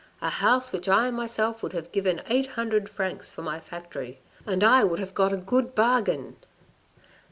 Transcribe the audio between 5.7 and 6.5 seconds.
bargain."